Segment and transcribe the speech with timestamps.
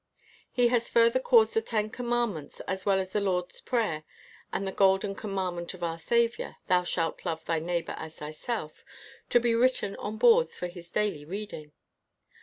[0.51, 4.03] He lias fur ther caused the Ten Commandments as well as the Lord's Prayer
[4.51, 8.83] and the golden com mandment of our Saviour, 'Thou shalt love thy neighbor as thyself,'
[9.29, 11.71] to be written on boards for his daily reading.